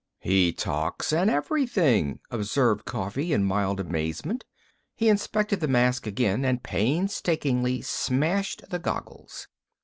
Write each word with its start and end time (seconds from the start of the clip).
"He 0.21 0.51
talks 0.51 1.13
an' 1.13 1.29
everything," 1.29 2.21
observed 2.31 2.85
Coffee 2.85 3.33
in 3.33 3.43
mild 3.43 3.79
amazement. 3.79 4.43
He 4.95 5.09
inspected 5.09 5.59
the 5.59 5.67
mask 5.67 6.07
again 6.07 6.43
and 6.43 6.63
painstakingly 6.63 7.83
smashed 7.83 8.67
the 8.71 8.79
goggles. 8.79 9.47